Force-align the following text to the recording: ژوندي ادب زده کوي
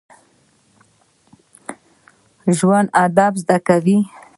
ژوندي 2.57 2.91
ادب 3.03 3.33
زده 3.41 3.57
کوي 3.67 3.97